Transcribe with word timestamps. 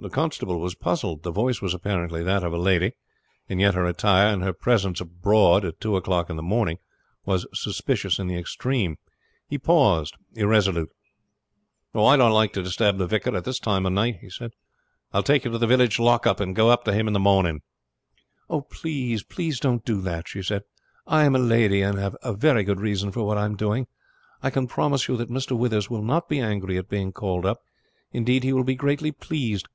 The 0.00 0.10
constable 0.10 0.60
was 0.60 0.76
puzzled. 0.76 1.24
The 1.24 1.32
voice 1.32 1.60
was 1.60 1.74
apparently 1.74 2.22
that 2.22 2.44
of 2.44 2.52
a 2.52 2.56
lady, 2.56 2.92
and 3.48 3.60
yet 3.60 3.74
her 3.74 3.84
attire, 3.84 4.28
and 4.32 4.44
her 4.44 4.52
presence 4.52 5.00
abroad 5.00 5.64
at 5.64 5.80
two 5.80 5.96
o'clock 5.96 6.30
in 6.30 6.36
the 6.36 6.40
morning, 6.44 6.78
was 7.26 7.48
suspicious 7.52 8.20
in 8.20 8.28
the 8.28 8.36
extreme. 8.36 8.98
He 9.48 9.58
paused 9.58 10.14
irresolute. 10.36 10.90
"I 11.96 12.16
don't 12.16 12.30
like 12.30 12.52
to 12.52 12.62
disturb 12.62 12.96
the 12.98 13.08
vicar 13.08 13.34
at 13.36 13.42
this 13.44 13.58
time 13.58 13.86
of 13.86 13.92
night," 13.92 14.18
he 14.20 14.30
said. 14.30 14.52
"I 15.12 15.18
will 15.18 15.24
take 15.24 15.44
you 15.44 15.50
to 15.50 15.58
the 15.58 15.66
village 15.66 15.98
lockup 15.98 16.38
and 16.38 16.54
go 16.54 16.68
up 16.70 16.84
to 16.84 16.92
him 16.92 17.08
in 17.08 17.12
the 17.12 17.18
morning." 17.18 17.62
"Please 18.70 19.58
don't 19.58 19.84
do 19.84 20.00
that," 20.02 20.28
she 20.28 20.44
said. 20.44 20.62
"I 21.08 21.24
am 21.24 21.34
a 21.34 21.40
lady, 21.40 21.82
and 21.82 21.98
have 21.98 22.14
a 22.22 22.34
very 22.34 22.62
good 22.62 22.78
reason 22.78 23.10
for 23.10 23.24
what 23.24 23.36
I 23.36 23.46
am 23.46 23.56
doing. 23.56 23.88
I 24.44 24.50
can 24.50 24.68
promise 24.68 25.08
you 25.08 25.16
that 25.16 25.28
Mr. 25.28 25.58
Withers 25.58 25.90
will 25.90 26.04
not 26.04 26.28
be 26.28 26.38
angry 26.38 26.78
at 26.78 26.88
being 26.88 27.10
called 27.10 27.44
up; 27.44 27.62
indeed 28.12 28.44
he 28.44 28.52
will 28.52 28.62
be 28.64 28.76
greatly 28.76 29.10
pleased. 29.10 29.66